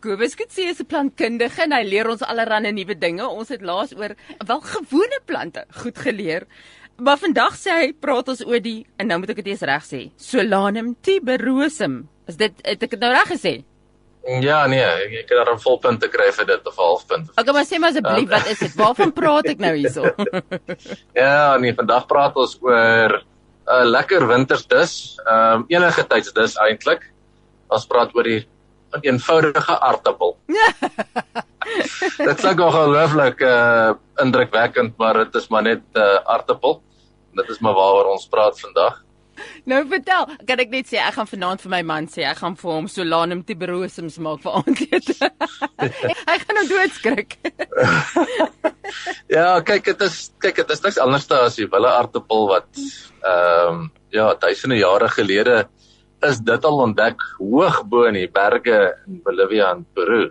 Kobus 0.00 0.32
Kutse 0.34 0.62
is 0.64 0.80
'n 0.80 0.88
plantkundige 0.88 1.60
en 1.62 1.72
hy 1.76 1.82
leer 1.84 2.08
ons 2.08 2.22
allerlei 2.24 2.72
nuwe 2.72 2.94
dinge. 2.96 3.24
Ons 3.28 3.50
het 3.52 3.60
laas 3.60 3.92
oor 3.92 4.14
wel 4.46 4.60
gewone 4.60 5.18
plante 5.26 5.64
goed 5.82 5.98
geleer. 5.98 6.46
Maar 6.96 7.18
vandag 7.18 7.54
sê 7.56 7.70
hy 7.70 7.92
praat 7.92 8.28
ons 8.28 8.40
oor 8.46 8.60
die 8.60 8.86
en 8.96 9.06
nou 9.06 9.18
moet 9.20 9.30
ek 9.30 9.42
dit 9.42 9.50
eers 9.52 9.64
reg 9.68 9.84
sê. 9.84 10.00
Solanum 10.16 10.96
tuberosum. 11.02 12.08
Is 12.26 12.36
dit 12.36 12.52
het 12.64 12.82
ek 12.82 12.90
dit 12.90 13.00
nou 13.00 13.12
reg 13.12 13.28
gesê? 13.28 13.64
Ja, 14.40 14.66
nee, 14.66 14.80
ek, 14.80 15.12
ek 15.24 15.28
het 15.28 15.36
daar 15.36 15.52
'n 15.54 15.60
volpunt 15.60 16.00
te 16.00 16.08
kry 16.08 16.30
vir 16.32 16.46
dit 16.46 16.66
of 16.66 16.76
'n 16.76 16.80
halfpunt. 16.80 17.30
Okay, 17.36 17.52
maar 17.52 17.64
sê 17.64 17.78
maar 17.78 17.90
asseblief, 17.90 18.28
um, 18.28 18.36
wat 18.36 18.46
is 18.46 18.58
dit? 18.58 18.74
Waarvan 18.74 19.12
praat 19.12 19.46
ek 19.48 19.58
nou 19.58 19.74
hierso? 19.74 20.04
ja, 21.22 21.56
nee, 21.58 21.74
vandag 21.74 22.06
praat 22.06 22.36
ons 22.36 22.56
oor 22.62 23.20
'n 23.20 23.20
uh, 23.68 23.84
lekker 23.84 24.26
wintersdis. 24.26 25.20
Ehm 25.26 25.60
um, 25.60 25.64
enige 25.68 26.06
tydsdis 26.06 26.56
eintlik. 26.56 27.12
Ons 27.68 27.86
praat 27.86 28.14
oor 28.16 28.24
die 28.24 28.46
'n 28.92 29.02
eenvoudige 29.06 29.80
aartappel. 29.80 30.36
dit 32.28 32.40
klink 32.40 32.60
ongelooflik 32.60 33.40
uh 33.40 33.92
indrukwekkend, 34.20 34.96
maar 34.96 35.14
dit 35.24 35.34
is 35.34 35.48
maar 35.48 35.62
net 35.62 35.82
'n 35.94 35.98
uh, 35.98 36.16
aartappel. 36.24 36.82
Dit 37.34 37.48
is 37.48 37.58
maar 37.58 37.74
waaroor 37.74 38.12
ons 38.12 38.26
praat 38.28 38.60
vandag. 38.60 39.04
Nou 39.68 39.80
vertel, 39.88 40.26
kan 40.48 40.60
ek 40.62 40.72
net 40.72 40.88
sê 40.90 40.98
ek 41.00 41.16
gaan 41.16 41.28
vanaand 41.30 41.62
vir 41.64 41.72
my 41.72 41.80
man 41.86 42.08
sê 42.10 42.24
ek 42.28 42.40
gaan 42.42 42.56
vir 42.60 42.70
hom 42.72 42.88
Solanum 42.90 43.42
tuberosum 43.46 44.10
maak 44.24 44.42
vir 44.44 44.58
aandete. 44.60 45.30
hy 46.28 46.36
gaan 46.44 46.58
nou 46.58 46.66
doodskrik. 46.68 47.38
ja, 49.36 49.60
kyk 49.66 49.92
dit 49.92 50.06
is 50.08 50.18
kyk 50.42 50.62
dit 50.62 50.74
is 50.76 50.84
niks 50.84 51.00
anders 51.02 51.28
as 51.36 51.58
die 51.60 51.68
wille 51.70 51.92
aartappel 51.92 52.48
wat 52.50 52.68
ehm 52.76 53.68
um, 53.68 53.90
ja, 54.10 54.32
duisende 54.34 54.80
jare 54.80 55.08
gelede 55.08 55.68
is 56.26 56.40
dit 56.44 56.64
al 56.64 56.82
ontdek 56.84 57.22
hoog 57.38 57.82
bo 57.88 58.04
in 58.08 58.18
die 58.18 58.28
berge 58.28 58.78
in 59.06 59.20
Bolivia 59.24 59.70
en 59.74 59.84
Peru. 59.94 60.30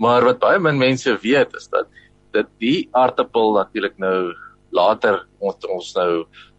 Maar 0.00 0.24
wat 0.24 0.40
baie 0.40 0.60
min 0.62 0.78
mense 0.80 1.12
weet 1.22 1.56
is 1.58 1.68
dat 1.68 1.88
dit 2.32 2.48
die 2.62 2.88
aartappel 2.96 3.52
natuurlik 3.58 3.98
nou 4.00 4.32
later 4.72 5.24
ons 5.42 5.66
ons 5.66 5.90
nou 5.96 6.10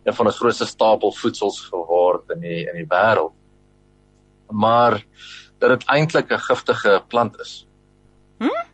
een 0.03 0.16
van 0.17 0.30
die 0.30 0.36
grootste 0.36 0.67
stapelvoedsels 0.69 1.61
geword 1.69 2.33
in 2.36 2.44
die 2.45 2.59
in 2.67 2.77
die 2.81 2.89
wêreld. 2.89 3.33
Maar 4.52 4.99
dat 5.61 5.69
dit 5.80 5.88
eintlik 5.89 6.31
'n 6.31 6.45
giftige 6.49 7.02
plant 7.08 7.39
is. 7.39 7.66
Hm? 8.39 8.66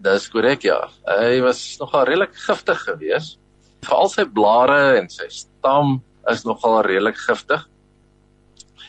Dis 0.00 0.28
korrek 0.28 0.62
ja. 0.62 0.88
Hy 1.06 1.40
was 1.40 1.78
nogal 1.78 2.04
redelik 2.04 2.34
giftig 2.34 2.78
geweest. 2.84 3.38
Veral 3.82 4.08
sy 4.08 4.24
blare 4.24 4.98
en 4.98 5.08
sy 5.08 5.28
stam 5.28 6.02
is 6.30 6.44
nogal 6.44 6.82
redelik 6.82 7.16
giftig. 7.16 7.68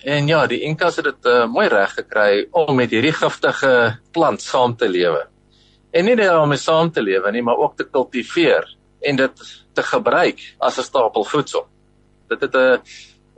En 0.03 0.27
ja, 0.27 0.41
die 0.51 0.59
Inkas 0.67 0.97
het 0.99 1.05
dit 1.07 1.27
uh, 1.31 1.45
mooi 1.47 1.69
reg 1.71 1.93
gekry 1.95 2.47
om 2.51 2.75
met 2.75 2.91
hierdie 2.91 3.13
giftige 3.15 4.01
plant 4.11 4.41
saam 4.43 4.75
te 4.75 4.89
lewe. 4.91 5.21
En 5.95 6.03
nie 6.03 6.17
net 6.19 6.33
om 6.35 6.51
mee 6.51 6.59
saam 6.59 6.91
te 6.91 6.99
lewe 6.99 7.31
nie, 7.31 7.43
maar 7.45 7.61
ook 7.61 7.77
te 7.79 7.85
kultiveer 7.87 8.67
en 9.07 9.21
dit 9.21 9.45
te 9.73 9.85
gebruik 9.87 10.43
as 10.59 10.79
'n 10.79 10.87
stapel 10.89 11.23
voedsel. 11.23 11.67
Dit 12.27 12.41
het 12.41 12.55
'n 12.55 12.81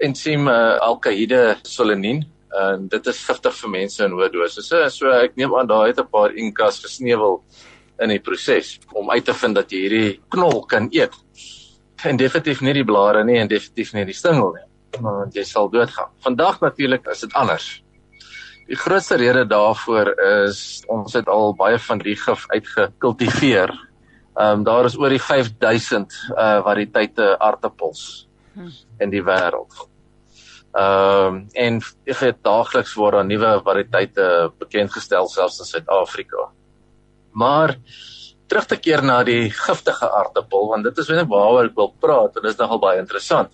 ensiem 0.10 0.48
uh, 0.48 0.80
alkahide 0.82 1.58
solanine 1.62 2.26
en 2.50 2.88
dit 2.88 3.08
is 3.08 3.24
giftig 3.30 3.54
vir 3.54 3.70
mense 3.70 4.04
in 4.04 4.12
hoë 4.12 4.32
dosisse. 4.34 4.90
So, 4.90 4.90
so 4.90 5.12
ek 5.12 5.36
neem 5.36 5.54
aan 5.54 5.68
daai 5.68 5.94
het 5.94 6.00
'n 6.00 6.10
paar 6.10 6.34
Inkas 6.34 6.82
gesneuwel 6.82 7.44
in 8.00 8.10
die 8.10 8.20
proses 8.20 8.80
om 8.94 9.12
uit 9.12 9.26
te 9.26 9.34
vind 9.34 9.56
dat 9.56 9.72
jy 9.72 9.78
hierdie 9.78 10.22
knol 10.30 10.66
kan 10.66 10.90
eet. 10.92 11.14
En 12.04 12.18
definitief 12.18 12.62
nie 12.62 12.74
die 12.74 12.86
blare 12.86 13.24
nie 13.24 13.38
en 13.38 13.48
definitief 13.48 13.94
nie 13.94 14.06
die 14.06 14.18
stingel 14.18 14.54
nie 14.54 14.75
maar 15.02 15.28
jy 15.34 15.44
sal 15.44 15.70
doodgaan. 15.70 16.12
Vandag 16.24 16.62
natuurlik 16.62 17.08
is 17.12 17.24
dit 17.26 17.34
anders. 17.34 17.68
Die 18.66 18.78
grootste 18.78 19.18
rede 19.22 19.46
daarvoor 19.46 20.10
is 20.26 20.60
ons 20.90 21.14
het 21.14 21.28
al 21.30 21.54
baie 21.58 21.80
van 21.80 22.02
die 22.02 22.16
gif 22.18 22.46
uitgekultiveer. 22.50 23.74
Ehm 24.36 24.60
um, 24.60 24.64
daar 24.68 24.86
is 24.86 24.98
oor 24.98 25.14
die 25.14 25.22
5000 25.22 26.16
uh 26.36 26.62
variëteite 26.66 27.36
aartappels 27.40 28.28
hm. 28.54 28.72
in 29.00 29.14
die 29.14 29.24
wêreld. 29.24 29.76
Ehm 30.74 31.36
um, 31.36 31.38
en 31.54 31.80
ek 32.06 32.24
het 32.24 32.42
daagliks 32.44 32.96
word 33.00 33.20
daar 33.20 33.30
nuwe 33.30 33.54
variëteite 33.64 34.26
bekend 34.60 34.92
gestel 34.92 35.30
selfs 35.32 35.60
in 35.60 35.70
Suid-Afrika. 35.70 36.50
Maar 37.32 37.78
terug 38.48 38.66
te 38.66 38.78
keer 38.78 39.04
na 39.04 39.22
die 39.24 39.50
giftige 39.50 40.10
aartappel 40.10 40.68
want 40.74 40.84
dit 40.90 40.98
is 40.98 41.14
net 41.14 41.30
waaroor 41.30 41.70
ek 41.70 41.78
wil 41.78 41.94
praat 42.02 42.36
en 42.36 42.46
dit 42.46 42.52
is 42.52 42.60
nogal 42.60 42.82
baie 42.82 43.00
interessant 43.02 43.54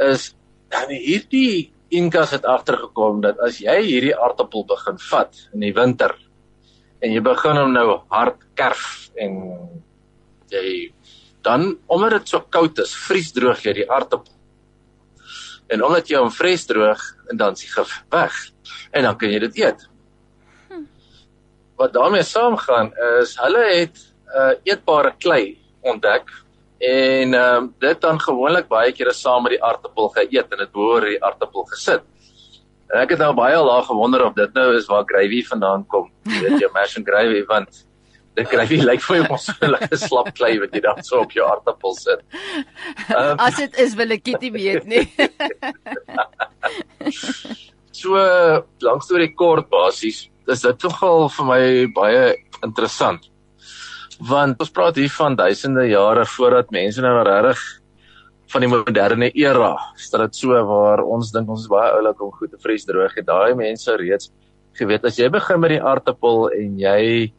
is 0.00 0.34
dan 0.68 0.90
hierdie 0.90 1.70
Inkas 1.94 2.32
het 2.34 2.46
agtergekom 2.48 3.20
dat 3.22 3.38
as 3.38 3.60
jy 3.62 3.76
hierdie 3.84 4.14
aartappel 4.16 4.64
begin 4.66 4.96
vat 4.98 5.36
in 5.54 5.60
die 5.62 5.74
winter 5.76 6.14
en 7.04 7.12
jy 7.12 7.20
begin 7.22 7.60
hom 7.60 7.74
nou 7.76 8.00
hard 8.10 8.40
kerf 8.58 9.10
en 9.20 9.36
jy 10.50 10.90
dan 11.44 11.74
omdat 11.86 12.18
dit 12.18 12.32
so 12.32 12.40
koud 12.50 12.78
is, 12.80 12.94
vries 13.06 13.30
droog 13.36 13.60
jy 13.66 13.74
die 13.76 13.90
aartappel. 13.90 14.32
En 15.72 15.84
omdat 15.84 16.08
jy 16.08 16.20
hom 16.20 16.32
vries 16.32 16.64
droog 16.66 17.02
en 17.30 17.40
dan 17.40 17.56
s'ie 17.56 17.68
gif 17.68 17.92
weg 18.12 18.38
en 18.96 19.04
dan 19.04 19.18
kan 19.20 19.32
jy 19.32 19.42
dit 19.44 19.60
eet. 19.60 19.84
Hm. 20.70 20.86
Wat 21.80 21.92
daarmee 21.94 22.24
saamgaan 22.24 22.94
is 23.20 23.36
hulle 23.42 23.64
het 23.68 24.00
'n 24.00 24.40
uh, 24.40 24.54
eetbare 24.64 25.12
klei 25.20 25.58
ontdek 25.84 26.30
en 26.84 27.34
ehm 27.34 27.62
um, 27.62 27.70
dit 27.78 28.00
dan 28.00 28.18
gewoonlik 28.20 28.68
baie 28.68 28.92
kere 28.92 29.12
saam 29.12 29.46
met 29.46 29.56
die 29.56 29.62
aartappel 29.62 30.10
geëet 30.16 30.52
en 30.52 30.60
dit 30.64 30.72
behoor 30.72 31.06
die 31.08 31.22
aartappel 31.24 31.64
gesit. 31.72 32.04
En 32.92 33.00
ek 33.00 33.14
het 33.14 33.22
nou 33.22 33.32
baie 33.34 33.58
laag 33.64 33.86
gewonder 33.88 34.24
of 34.26 34.34
dit 34.36 34.54
nou 34.58 34.68
is 34.76 34.86
waar 34.90 35.06
gravy 35.08 35.40
vandaan 35.48 35.86
kom. 35.88 36.10
Jy 36.28 36.40
weet 36.44 36.64
jou 36.64 36.70
mash 36.74 36.96
and 36.98 37.08
gravy 37.08 37.42
want 37.48 37.84
dit 38.36 38.48
gravy 38.50 38.80
lyk 38.88 39.02
vir 39.06 39.22
my 39.22 39.28
mos 39.30 39.48
so 39.48 39.70
'n 39.70 39.98
slap 40.04 40.32
klei 40.36 40.58
wat 40.60 40.74
jy 40.74 40.82
dan 40.84 41.02
so 41.02 41.22
op 41.24 41.32
jou 41.32 41.46
aartappel 41.48 41.96
sit. 41.96 42.24
Um, 43.08 43.38
As 43.38 43.56
dit 43.56 43.78
is 43.86 43.94
wil 43.94 44.16
ek 44.18 44.24
dit 44.24 44.48
weet 44.52 44.84
nie. 44.84 45.06
so 48.02 48.18
lank 48.80 49.06
storie 49.06 49.32
kort 49.34 49.70
basies, 49.70 50.26
is 50.48 50.66
dit 50.66 50.82
nogal 50.88 51.28
vir 51.36 51.46
my 51.52 51.62
baie 51.94 52.34
interessant 52.62 53.30
want 54.20 54.60
ons 54.60 54.70
praat 54.70 54.98
hier 55.00 55.10
van 55.10 55.36
duisende 55.36 55.86
jare 55.88 56.24
voordat 56.26 56.70
mense 56.74 57.02
nou 57.02 57.14
regtig 57.26 57.62
van 58.52 58.62
die 58.62 58.70
moderne 58.70 59.30
era, 59.34 59.72
dit 59.96 60.36
so 60.36 60.58
waar 60.68 61.02
ons 61.02 61.32
dink 61.32 61.48
ons 61.50 61.64
is 61.64 61.70
baie 61.70 61.94
oulik 61.96 62.20
om 62.22 62.32
goed 62.32 62.52
te 62.52 62.60
vries 62.62 62.84
droog 62.86 63.14
het. 63.16 63.26
Daai 63.26 63.54
mense 63.58 63.96
reeds 63.98 64.30
geweet 64.78 65.06
as 65.08 65.18
jy 65.18 65.30
begin 65.32 65.60
met 65.62 65.74
die 65.74 65.80
aartappel 65.82 66.50
en 66.52 66.78
jy 66.78 67.32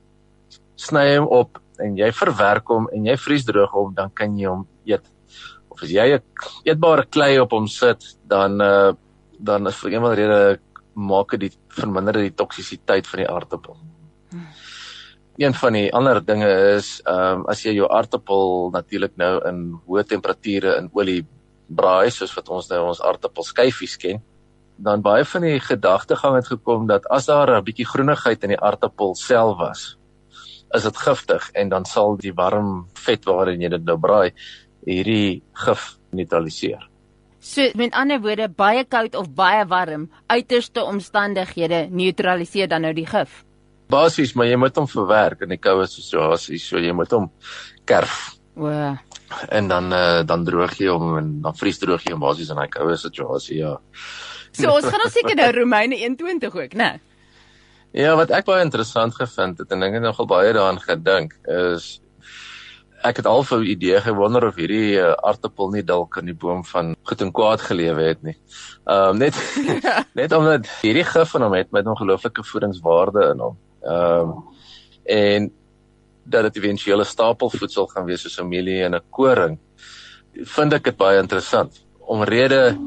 sny 0.75 1.06
hom 1.16 1.30
op 1.31 1.62
en 1.80 1.96
jy 2.00 2.09
verwerk 2.16 2.68
hom 2.72 2.90
en 2.92 3.07
jy 3.07 3.16
vries 3.22 3.46
droog 3.47 3.72
hom, 3.75 3.94
dan 3.96 4.12
kan 4.16 4.36
jy 4.40 4.50
hom 4.50 4.66
eet. 4.90 5.06
Of 5.69 5.84
as 5.84 5.92
jy 5.92 6.16
'n 6.16 6.24
eetbare 6.66 7.06
klei 7.06 7.40
op 7.40 7.52
hom 7.52 7.68
sit, 7.68 8.18
dan 8.28 8.62
uh 8.62 8.94
dan 9.38 9.68
is 9.68 9.75
vir 9.75 9.92
eenmal 9.92 10.16
rede 10.16 10.59
maak 10.96 11.36
dit 11.38 11.57
verminder 11.68 12.13
die 12.13 12.31
toksisiteit 12.31 13.06
van 13.07 13.19
die 13.19 13.30
aartappel. 13.30 13.75
Hmm 14.31 14.47
een 15.38 15.53
van 15.53 15.73
die 15.73 15.90
ander 15.94 16.22
dinge 16.25 16.51
is 16.75 17.01
ehm 17.06 17.41
um, 17.41 17.46
as 17.51 17.63
jy 17.66 17.75
jou 17.75 17.90
aartappel 17.91 18.69
natuurlik 18.72 19.18
nou 19.18 19.34
in 19.50 19.59
hoë 19.88 20.06
temperature 20.07 20.78
in 20.78 20.90
olie 20.94 21.25
braai 21.68 22.12
soos 22.12 22.34
wat 22.38 22.50
ons 22.50 22.69
nou 22.69 22.85
ons 22.88 23.01
aartappelskyfies 23.01 23.97
ken 23.97 24.24
dan 24.78 25.01
baie 25.01 25.25
van 25.25 25.41
die 25.41 25.59
gedagtegang 25.59 26.35
het 26.35 26.47
gekom 26.47 26.88
dat 26.88 27.06
as 27.07 27.25
daar 27.25 27.51
'n 27.57 27.63
bietjie 27.63 27.88
groenigheid 27.88 28.44
in 28.44 28.56
die 28.56 28.62
aartappel 28.62 29.16
self 29.16 29.57
was 29.57 29.97
is 30.75 30.84
dit 30.84 30.97
giftig 30.97 31.50
en 31.53 31.69
dan 31.69 31.85
sal 31.85 32.18
die 32.18 32.34
warm 32.34 32.88
vet 33.06 33.25
waarin 33.25 33.62
jy 33.62 33.69
dit 33.69 33.85
nou 33.85 33.97
braai 33.97 34.31
hierdie 34.85 35.41
gif 35.53 35.97
neutraliseer. 36.12 36.90
So 37.40 37.62
met 37.75 37.94
ander 37.94 38.22
woorde 38.22 38.47
baie 38.50 38.84
koud 38.84 39.16
of 39.16 39.29
baie 39.38 39.66
warm 39.69 40.09
uiterste 40.28 40.84
omstandighede 40.84 41.88
neutraliseer 41.91 42.68
dan 42.68 42.81
nou 42.81 42.94
die 42.94 43.06
gif. 43.06 43.44
Basies, 43.91 44.33
maar 44.33 44.48
jy 44.50 44.57
moet 44.57 44.77
hom 44.80 44.88
verwerk 44.89 45.44
in 45.45 45.54
die 45.54 45.62
koue 45.62 45.86
situasie, 45.89 46.59
so 46.62 46.81
jy 46.81 46.94
moet 46.95 47.12
hom 47.13 47.30
kerf. 47.86 48.36
O. 48.56 48.69
En 49.50 49.68
dan 49.68 49.92
uh, 49.94 50.24
dan 50.25 50.45
droog 50.48 50.77
jy 50.80 50.88
hom 50.89 51.18
en 51.19 51.33
dan 51.44 51.57
vries 51.57 51.80
droog 51.81 52.06
jy 52.06 52.15
hom 52.15 52.24
basies 52.24 52.50
in 52.54 52.62
daai 52.62 52.71
koue 52.71 52.95
situasie, 52.98 53.59
ja. 53.62 53.75
So 54.56 54.71
ons 54.71 54.88
gaan 54.88 55.04
nou 55.04 55.12
seker 55.12 55.36
nou 55.36 55.51
Romeine 55.59 56.00
21 56.00 56.56
ook, 56.56 56.74
né? 56.80 56.95
Ja, 57.95 58.15
wat 58.19 58.31
ek 58.36 58.48
baie 58.48 58.63
interessant 58.63 59.15
gevind 59.15 59.59
het 59.62 59.71
en 59.71 59.83
ek 59.86 60.00
het 60.00 60.04
nogal 60.04 60.27
baie 60.27 60.51
daaraan 60.56 60.81
gedink 60.83 61.36
is 61.51 62.00
ek 63.06 63.21
het 63.21 63.27
al 63.30 63.44
'n 63.44 63.63
idee 63.63 64.01
gewonder 64.01 64.48
of 64.48 64.56
hierdie 64.56 64.98
uh, 64.98 65.13
aartappel 65.30 65.69
nie 65.69 65.83
dalk 65.83 66.18
in 66.18 66.25
die 66.25 66.38
boom 66.44 66.63
van 66.65 66.95
goed 67.04 67.21
en 67.21 67.31
kwaad 67.31 67.62
gelewe 67.62 68.01
het 68.01 68.24
nie. 68.24 68.38
Ehm 68.86 69.09
um, 69.09 69.18
net 69.18 69.36
net 70.19 70.31
omdat 70.31 70.68
hierdie 70.81 71.04
gif 71.04 71.30
van 71.30 71.42
hom 71.42 71.54
het 71.54 71.71
met 71.71 71.88
ongelooflike 71.88 72.44
voedingswaarde 72.44 73.31
in 73.31 73.39
hom. 73.39 73.57
Ehm 73.85 74.29
um, 74.29 74.43
en 75.05 75.51
dat 76.25 76.43
dit 76.43 76.63
eventueel 76.63 76.99
'n 76.99 77.05
stapelvoedsel 77.05 77.87
gaan 77.87 78.05
wees 78.05 78.21
soos 78.21 78.39
'n 78.39 78.47
mielie 78.47 78.83
en 78.83 78.95
'n 78.95 79.09
koring. 79.09 79.59
Vind 80.33 80.73
ek 80.73 80.83
dit 80.83 80.97
baie 80.97 81.19
interessant. 81.19 81.85
Omrede 81.99 82.77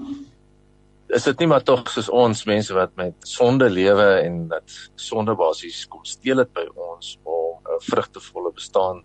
is 1.09 1.25
dit 1.25 1.39
nie 1.39 1.49
maar 1.49 1.63
tog 1.63 1.89
soos 1.91 2.09
ons 2.09 2.45
mense 2.45 2.75
wat 2.75 2.97
met 2.97 3.15
sonde 3.27 3.71
lewe 3.71 4.09
en 4.25 4.49
dat 4.49 4.91
sonde 4.95 5.35
basies 5.35 5.87
kom 5.89 6.05
steel 6.05 6.37
dit 6.37 6.53
by 6.53 6.67
ons 6.75 7.19
om 7.23 7.57
'n 7.65 7.81
vrugtevolle 7.81 8.53
bestaan 8.53 9.05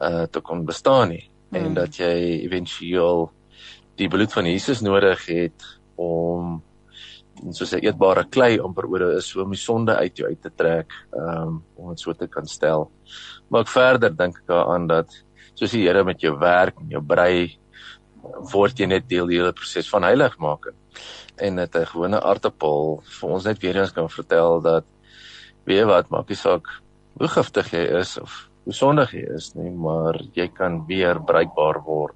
uh 0.00 0.26
te 0.30 0.40
kon 0.40 0.64
bestaan 0.64 1.08
nie 1.08 1.30
hmm. 1.50 1.64
en 1.64 1.74
dat 1.74 1.96
jy 1.96 2.44
éventueel 2.46 3.30
die 3.96 4.08
bloed 4.08 4.32
van 4.32 4.46
Jesus 4.46 4.80
nodig 4.80 5.26
het 5.26 5.78
om 5.96 6.62
soos 7.52 7.72
'n 7.74 7.84
eetbare 7.84 8.24
klei 8.30 8.58
amper 8.58 8.86
oor 8.86 9.02
is 9.16 9.36
om 9.36 9.50
die 9.50 9.58
sonde 9.58 9.96
uit 9.96 10.16
jou 10.16 10.28
uit 10.28 10.40
te 10.42 10.50
trek 10.50 10.92
um 11.12 11.62
om 11.76 11.88
dit 11.90 12.00
so 12.00 12.12
te 12.12 12.26
kan 12.26 12.46
stel. 12.46 12.90
Maar 13.48 13.60
ek 13.60 13.68
verder 13.68 14.16
dink 14.16 14.38
ek 14.38 14.46
daaraan 14.46 14.86
dat 14.86 15.08
soos 15.54 15.70
die 15.70 15.86
Here 15.86 16.04
met 16.04 16.20
jou 16.20 16.38
werk 16.38 16.80
en 16.80 16.90
jou 16.90 17.02
brei 17.02 17.58
word 18.52 18.78
jy 18.78 18.86
net 18.86 19.08
deel 19.08 19.26
die 19.26 19.38
hele 19.38 19.52
proses 19.52 19.90
van 19.90 20.02
heiligmaking 20.02 20.76
en 21.36 21.56
dit 21.56 21.76
'n 21.76 21.86
gewone 21.86 22.20
aartappel 22.20 23.02
vir 23.20 23.30
ons 23.30 23.44
net 23.44 23.58
weer 23.62 23.76
eens 23.76 23.92
kan 23.92 24.08
vertel 24.08 24.60
dat 24.60 24.84
weet 25.66 25.86
wat 25.86 26.10
maak 26.10 26.28
nie 26.28 26.36
saak 26.36 26.66
hoe 27.18 27.28
giftig 27.28 27.72
jy 27.72 27.84
is 28.00 28.18
of 28.18 28.48
hoe 28.64 28.72
sondig 28.72 29.12
jy 29.12 29.24
is 29.34 29.54
nie 29.54 29.70
maar 29.70 30.18
jy 30.34 30.48
kan 30.48 30.86
weer 30.86 31.20
bruikbaar 31.20 31.82
word. 31.84 32.14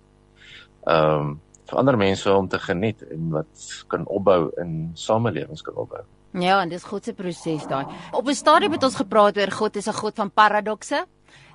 Ehm 0.86 1.20
um, 1.20 1.40
vir 1.68 1.78
ander 1.78 1.96
mense 1.96 2.32
om 2.32 2.48
te 2.48 2.58
geniet 2.58 3.02
en 3.12 3.30
wat 3.30 3.66
kan 3.92 4.06
opbou 4.06 4.48
in 4.62 4.90
samelewings 4.94 5.62
kan 5.62 5.74
opbou. 5.74 6.02
Ja, 6.36 6.60
en 6.62 6.68
dis 6.68 6.84
God 6.84 7.04
se 7.04 7.14
proses 7.16 7.66
daai. 7.68 7.86
Op 8.12 8.28
'n 8.28 8.34
stadium 8.34 8.72
het 8.72 8.82
ons 8.82 8.96
gepraat 8.96 9.36
oor 9.38 9.50
God 9.50 9.76
is 9.76 9.88
'n 9.88 9.92
God 9.92 10.14
van 10.16 10.30
paradokse 10.30 11.06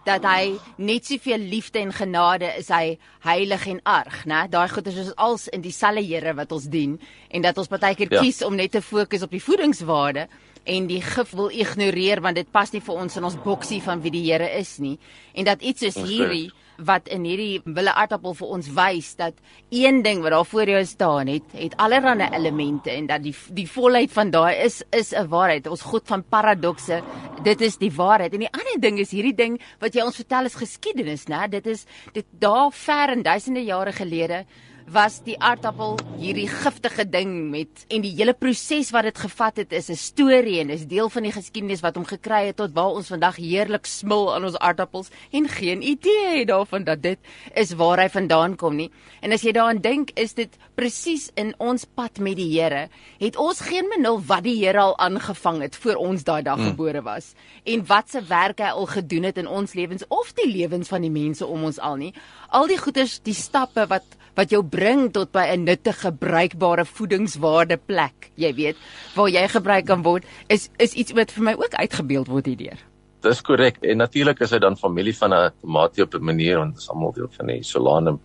dat 0.04 0.24
hy 0.24 0.58
net 0.78 1.06
soveel 1.06 1.40
liefde 1.40 1.80
en 1.80 1.94
genade 1.94 2.50
is 2.58 2.70
hy 2.70 2.98
heilig 3.24 3.68
en 3.68 3.80
arg, 3.84 4.26
né? 4.26 4.48
Daai 4.50 4.68
goeders 4.70 4.96
is 4.96 5.16
als 5.16 5.48
in 5.48 5.62
dieselfde 5.62 6.04
Here 6.04 6.34
wat 6.34 6.52
ons 6.52 6.68
dien 6.68 7.00
en 7.30 7.42
dat 7.42 7.58
ons 7.58 7.68
baie 7.68 7.96
keer 7.96 8.12
ja. 8.12 8.22
kies 8.22 8.44
om 8.44 8.56
net 8.56 8.72
te 8.72 8.82
fokus 8.82 9.24
op 9.24 9.32
die 9.32 9.44
voedingswaarde 9.44 10.28
en 10.64 10.88
die 10.88 11.02
gif 11.02 11.32
wil 11.36 11.50
ignoreer 11.52 12.22
want 12.24 12.40
dit 12.40 12.52
pas 12.52 12.72
nie 12.72 12.82
vir 12.82 12.96
ons 12.96 13.18
in 13.18 13.24
ons 13.28 13.40
boksie 13.44 13.82
van 13.84 14.02
wie 14.04 14.12
die 14.12 14.26
Here 14.32 14.50
is 14.60 14.78
nie. 14.80 14.98
En 15.34 15.46
dat 15.46 15.62
iets 15.62 15.84
soos 15.84 15.98
hierdie 16.08 16.52
wat 16.82 17.08
in 17.14 17.26
hierdie 17.28 17.62
wille 17.66 17.94
aardappel 17.94 18.34
vir 18.34 18.54
ons 18.56 18.70
wys 18.74 19.12
dat 19.20 19.36
een 19.70 20.02
ding 20.06 20.24
wat 20.24 20.34
daar 20.34 20.48
voor 20.48 20.70
jou 20.70 20.82
staan 20.86 21.30
het, 21.30 21.46
het 21.54 21.76
allerlei 21.78 22.30
elemente 22.34 22.92
en 22.92 23.08
dat 23.08 23.24
die 23.24 23.36
die 23.54 23.68
volheid 23.70 24.12
van 24.12 24.32
daai 24.34 24.56
is 24.66 24.82
is 24.92 25.14
'n 25.14 25.28
waarheid. 25.28 25.68
Ons 25.68 25.82
God 25.82 26.08
van 26.08 26.24
paradokse, 26.24 27.02
dit 27.44 27.62
is 27.62 27.78
die 27.78 27.92
waarheid. 27.92 28.34
En 28.34 28.40
die 28.40 28.54
ander 28.54 28.80
ding 28.80 29.00
is 29.00 29.12
hierdie 29.12 29.36
ding 29.36 29.62
wat 29.80 29.94
jy 29.94 30.02
ons 30.02 30.16
vertel 30.16 30.46
is 30.46 30.56
geskiedenis, 30.56 31.28
né? 31.28 31.50
Dit 31.50 31.68
is 31.68 31.86
dit 32.14 32.26
daar 32.40 32.72
ver 32.72 33.10
en 33.10 33.22
duisende 33.22 33.64
jare 33.64 33.92
gelede 33.92 34.46
was 34.92 35.22
die 35.24 35.36
aardappel 35.40 35.96
hierdie 36.20 36.48
giftige 36.50 37.06
ding 37.08 37.50
met 37.52 37.86
en 37.94 38.04
die 38.04 38.12
hele 38.16 38.34
proses 38.36 38.92
wat 38.94 39.08
dit 39.08 39.18
gevat 39.18 39.62
het 39.62 39.74
is 39.74 39.90
'n 39.90 39.96
storie 39.96 40.60
en 40.60 40.70
is 40.70 40.88
deel 40.88 41.10
van 41.10 41.24
die 41.24 41.32
geskiedenis 41.32 41.82
wat 41.82 41.96
hom 41.96 42.06
gekry 42.06 42.48
het 42.48 42.58
tot 42.58 42.74
waar 42.74 42.96
ons 42.96 43.08
vandag 43.08 43.36
heerlik 43.36 43.86
smil 43.86 44.36
aan 44.36 44.44
ons 44.44 44.58
aardappels 44.58 45.10
en 45.32 45.48
geen 45.48 45.82
idee 45.82 46.40
het 46.40 46.48
daarvan 46.48 46.84
dat 46.84 47.02
dit 47.02 47.20
is 47.54 47.74
waar 47.74 48.00
hy 48.00 48.10
vandaan 48.10 48.56
kom 48.56 48.76
nie. 48.76 48.92
En 49.22 49.32
as 49.32 49.42
jy 49.42 49.52
daaraan 49.52 49.82
dink, 49.82 50.12
is 50.16 50.34
dit 50.34 50.50
presies 50.76 51.32
in 51.36 51.54
ons 51.58 51.86
pad 51.86 52.20
met 52.20 52.36
die 52.36 52.52
Here. 52.54 52.90
Het 53.20 53.36
ons 53.36 53.60
geen 53.60 53.90
benul 53.90 54.22
wat 54.26 54.44
die 54.44 54.58
Here 54.66 54.80
al 54.80 54.98
aangevang 54.98 55.62
het 55.62 55.76
voor 55.76 55.96
ons 55.96 56.24
daai 56.24 56.44
dag 56.44 56.58
hmm. 56.58 56.74
gebore 56.74 57.02
was 57.02 57.34
en 57.64 57.86
wat 57.86 58.10
se 58.10 58.22
werk 58.22 58.60
hy 58.60 58.72
al 58.74 58.86
gedoen 58.86 59.24
het 59.24 59.38
in 59.38 59.48
ons 59.48 59.74
lewens 59.74 60.04
of 60.08 60.34
die 60.34 60.52
lewens 60.52 60.88
van 60.88 61.02
die 61.02 61.12
mense 61.12 61.46
om 61.46 61.64
ons 61.64 61.80
al 61.80 61.96
nie. 61.96 62.14
Al 62.50 62.68
die 62.68 62.78
goeders, 62.78 63.20
die 63.24 63.34
stappe 63.34 63.88
wat 63.88 64.04
wat 64.34 64.50
jou 64.54 64.64
bring 64.66 64.83
tot 65.12 65.32
by 65.32 65.46
'n 65.54 65.64
nuttige, 65.64 66.12
bruikbare 66.12 66.86
voedingswaarde 66.86 67.78
plek, 67.78 68.32
jy 68.36 68.54
weet, 68.54 68.78
waar 69.16 69.30
jy 69.30 69.48
gebruik 69.48 69.86
kan 69.86 70.04
word, 70.04 70.24
is 70.48 70.70
is 70.78 70.94
iets 70.94 71.12
wat 71.14 71.32
vir 71.32 71.44
my 71.44 71.54
ook 71.54 71.74
uitgebeeld 71.74 72.28
word 72.28 72.46
hierdeur. 72.46 72.80
Dis 73.22 73.42
korrek. 73.42 73.78
En 73.82 73.98
natuurlik 73.98 74.40
is 74.40 74.52
hy 74.52 74.60
dan 74.60 74.78
familie 74.78 75.16
van 75.16 75.34
'n 75.34 75.52
tomatie 75.62 76.04
op 76.04 76.14
'n 76.14 76.24
manier 76.24 76.58
want 76.58 76.74
dit 76.74 76.82
is 76.82 76.90
almal 76.90 77.14
deel 77.14 77.30
van 77.38 77.48
die 77.48 77.64
Solanum 77.64 78.20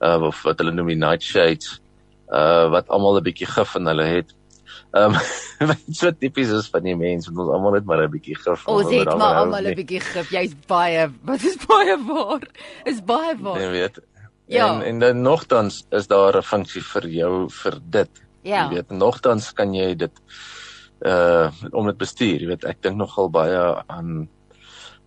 uh 0.00 0.22
of 0.22 0.42
wat 0.42 0.58
hulle 0.58 0.72
noem 0.72 0.86
die 0.86 0.96
nightshades 0.96 1.80
uh 2.32 2.70
wat 2.70 2.88
almal 2.88 3.18
'n 3.18 3.22
bietjie 3.22 3.46
gif 3.46 3.74
in 3.74 3.86
hulle 3.86 4.04
het. 4.04 4.34
Ehm 4.90 5.14
um, 5.14 5.74
so 5.98 6.10
tipies 6.10 6.50
is 6.50 6.68
van 6.68 6.82
die 6.82 6.96
mense, 6.96 7.30
ons 7.30 7.50
almal 7.54 7.76
net 7.76 7.84
maar 7.84 8.02
'n 8.02 8.10
bietjie 8.10 8.34
gif. 8.34 8.66
Ons 8.66 8.90
het 8.90 9.12
maar 9.18 9.42
almal 9.42 9.68
'n 9.70 9.74
bietjie 9.74 10.00
gif. 10.00 10.30
Jy's 10.30 10.54
baie, 10.66 11.10
wat 11.28 11.42
is 11.42 11.58
baie 11.66 11.96
waar? 12.06 12.46
Is 12.84 13.02
baie 13.04 13.36
waar. 13.38 13.60
Jy 13.60 13.70
weet, 13.70 14.00
Ja. 14.50 14.66
En 14.66 14.82
en 14.82 14.98
dan 14.98 15.22
nogtans 15.22 15.84
is 15.90 16.06
daar 16.10 16.36
'n 16.36 16.42
funksie 16.42 16.82
vir 16.82 17.08
jou 17.08 17.48
vir 17.50 17.80
dit. 17.82 18.10
Ja. 18.42 18.64
Jy 18.64 18.74
weet 18.74 18.90
nogtans 18.90 19.52
kan 19.52 19.74
jy 19.74 19.94
dit 19.94 20.16
uh 21.06 21.50
om 21.70 21.86
dit 21.86 21.96
bestuur. 21.96 22.40
Jy 22.40 22.46
weet 22.46 22.64
ek 22.64 22.82
dink 22.82 22.96
nogal 22.96 23.30
baie 23.30 23.84
aan 23.86 24.28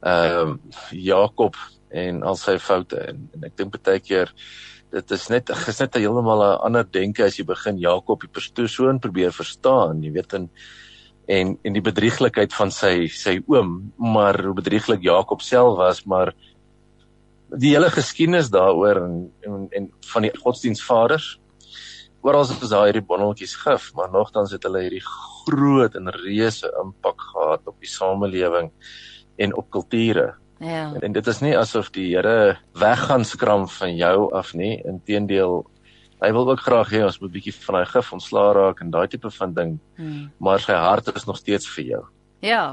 ehm 0.04 0.50
uh, 0.50 0.56
Jakob 0.92 1.56
en 1.90 2.24
al 2.24 2.36
sy 2.36 2.57
foute 2.60 2.98
en, 2.98 3.30
en 3.34 3.44
ek 3.44 3.57
dink 3.57 3.75
baie 3.84 4.00
keer 4.00 4.31
dit 4.94 5.12
is 5.12 5.28
net 5.30 5.50
is 5.50 5.80
net 5.80 5.95
heeltemal 5.95 6.44
'n 6.44 6.62
ander 6.68 6.86
denke 6.86 7.25
as 7.25 7.38
jy 7.40 7.45
begin 7.45 7.78
Jakob 7.78 8.22
die 8.22 8.31
persoon 8.31 9.00
probeer 9.00 9.31
verstaan, 9.31 10.04
jy 10.04 10.12
weet 10.12 10.34
en 10.34 10.50
en 11.28 11.57
en 11.63 11.74
die 11.74 11.81
bedrieglikheid 11.81 12.54
van 12.54 12.72
sy 12.72 13.07
sy 13.07 13.40
oom, 13.48 13.94
maar 13.98 14.44
hoe 14.44 14.54
bedrieglik 14.54 15.01
Jakob 15.01 15.42
self 15.42 15.78
was, 15.78 16.04
maar 16.06 16.34
die 17.59 17.73
hele 17.75 17.89
geskiedenis 17.94 18.50
daaroor 18.53 19.03
en, 19.03 19.17
en 19.45 19.67
en 19.71 19.89
van 20.13 20.25
die 20.25 20.33
godsdienstvaders 20.38 21.39
oral 22.23 22.47
is 22.47 22.69
daar 22.71 22.88
hierdie 22.88 23.05
bonneltjies 23.05 23.55
gif 23.61 23.89
maar 23.97 24.11
nogtans 24.11 24.53
het 24.55 24.63
hulle 24.67 24.85
hierdie 24.85 25.03
groot 25.03 25.95
en 26.00 26.11
reuse 26.15 26.69
impak 26.81 27.27
gehad 27.33 27.67
op 27.67 27.75
die 27.83 27.89
samelewing 27.89 28.71
en 29.41 29.55
op 29.57 29.69
kulture. 29.73 30.35
Ja. 30.61 30.94
En, 30.94 31.01
en 31.01 31.13
dit 31.15 31.27
is 31.27 31.39
nie 31.41 31.55
asof 31.57 31.89
die 31.91 32.11
Here 32.13 32.57
weggaan 32.79 33.25
skram 33.25 33.67
van 33.67 33.95
jou 33.97 34.29
af 34.33 34.53
nie 34.53 34.77
inteendeel 34.88 35.63
hy 36.23 36.29
wil 36.31 36.53
ook 36.53 36.63
graag 36.63 36.94
hê 36.94 37.01
ons 37.03 37.19
moet 37.19 37.33
bietjie 37.33 37.56
van 37.65 37.81
daai 37.81 37.91
gif 37.91 38.13
ontslaa 38.15 38.53
raak 38.56 38.81
en 38.81 38.94
daai 38.94 39.07
tipe 39.11 39.29
van 39.38 39.53
ding 39.53 39.75
hmm. 39.99 40.31
maar 40.39 40.63
sy 40.63 40.77
hart 40.79 41.11
is 41.15 41.27
nog 41.27 41.38
steeds 41.41 41.67
vir 41.75 41.85
jou. 41.91 42.03
Ja 42.41 42.65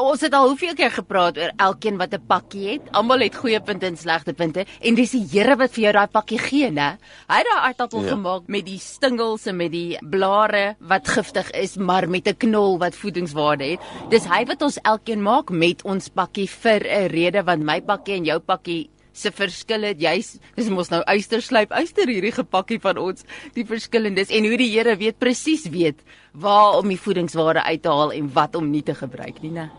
ons 0.00 0.20
het 0.20 0.34
al 0.34 0.48
hoeveel 0.48 0.74
keer 0.78 0.92
gepraat 0.94 1.38
oor 1.38 1.52
elkeen 1.56 1.98
wat 1.98 2.14
'n 2.14 2.26
pakkie 2.26 2.68
het. 2.68 2.82
Almal 2.92 3.20
het 3.20 3.34
goeie 3.34 3.60
punte 3.60 3.86
en 3.86 3.96
slegte 3.96 4.32
punte 4.32 4.64
en 4.80 4.94
dis 4.94 5.10
die 5.10 5.26
Here 5.30 5.56
wat 5.56 5.70
vir 5.70 5.82
jou 5.82 5.92
daai 5.92 6.06
pakkie 6.06 6.38
gee, 6.38 6.70
né? 6.70 6.98
Hy 7.28 7.38
het 7.38 7.46
daai 7.46 7.66
aardappel 7.68 8.02
ja. 8.02 8.08
gemaak 8.08 8.42
met 8.48 8.66
die 8.66 8.78
stingels 8.78 9.46
en 9.46 9.56
met 9.56 9.72
die 9.72 9.98
blare 10.02 10.76
wat 10.80 11.08
giftig 11.08 11.50
is, 11.50 11.76
maar 11.76 12.08
met 12.08 12.28
'n 12.28 12.36
knol 12.36 12.78
wat 12.78 12.94
voedingswaarde 12.94 13.64
het. 13.64 13.80
Dis 14.10 14.24
hy 14.24 14.44
wat 14.44 14.62
ons 14.62 14.78
elkeen 14.82 15.22
maak 15.22 15.50
met 15.50 15.82
ons 15.82 16.08
pakkie 16.08 16.48
vir 16.48 16.80
'n 16.84 17.08
rede 17.08 17.42
want 17.42 17.62
my 17.62 17.80
pakkie 17.80 18.14
en 18.14 18.24
jou 18.24 18.38
pakkie 18.38 18.90
se 19.12 19.32
verskil 19.34 19.86
het 19.88 20.00
jy's 20.02 20.36
dis 20.56 20.70
mos 20.72 20.90
nou 20.92 21.02
uisterslyp 21.06 21.72
uister 21.72 22.10
hierdie 22.10 22.34
gepakkie 22.34 22.80
van 22.82 22.98
ons 22.98 23.26
die 23.56 23.66
verskillendes 23.66 24.30
en 24.30 24.48
hoe 24.48 24.58
die 24.60 24.70
Here 24.70 24.96
weet 24.96 25.18
presies 25.18 25.66
weet 25.70 26.02
waar 26.32 26.78
om 26.78 26.88
die 26.88 27.00
voedingsware 27.00 27.64
uit 27.66 27.82
te 27.82 27.90
haal 27.90 28.12
en 28.14 28.30
wat 28.34 28.54
om 28.56 28.70
nie 28.70 28.84
te 28.86 28.94
gebruik 28.94 29.42
nie, 29.42 29.50
né? 29.56 29.70